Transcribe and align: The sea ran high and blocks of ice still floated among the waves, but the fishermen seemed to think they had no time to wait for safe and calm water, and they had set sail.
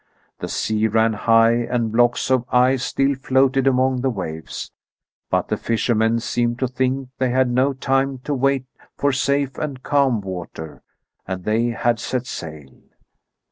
The 0.39 0.47
sea 0.47 0.87
ran 0.87 1.13
high 1.13 1.51
and 1.57 1.91
blocks 1.91 2.31
of 2.31 2.45
ice 2.49 2.83
still 2.85 3.13
floated 3.13 3.67
among 3.67 4.01
the 4.01 4.09
waves, 4.09 4.71
but 5.29 5.47
the 5.49 5.57
fishermen 5.57 6.19
seemed 6.19 6.57
to 6.57 6.67
think 6.67 7.09
they 7.19 7.29
had 7.29 7.51
no 7.51 7.73
time 7.73 8.17
to 8.23 8.33
wait 8.33 8.65
for 8.97 9.11
safe 9.11 9.59
and 9.59 9.83
calm 9.83 10.19
water, 10.21 10.81
and 11.27 11.43
they 11.43 11.67
had 11.67 11.99
set 11.99 12.25
sail. 12.25 12.81